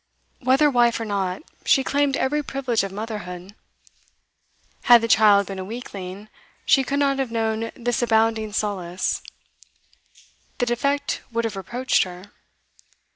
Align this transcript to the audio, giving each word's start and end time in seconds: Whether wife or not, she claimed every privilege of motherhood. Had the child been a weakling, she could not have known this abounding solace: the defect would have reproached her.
Whether 0.39 0.67
wife 0.67 0.99
or 0.99 1.05
not, 1.05 1.43
she 1.63 1.83
claimed 1.83 2.17
every 2.17 2.41
privilege 2.41 2.83
of 2.83 2.91
motherhood. 2.91 3.53
Had 4.85 5.01
the 5.01 5.07
child 5.07 5.45
been 5.45 5.59
a 5.59 5.63
weakling, 5.63 6.27
she 6.65 6.83
could 6.83 6.97
not 6.97 7.19
have 7.19 7.31
known 7.31 7.69
this 7.75 8.01
abounding 8.01 8.51
solace: 8.51 9.21
the 10.57 10.65
defect 10.65 11.21
would 11.31 11.45
have 11.45 11.55
reproached 11.55 12.01
her. 12.01 12.31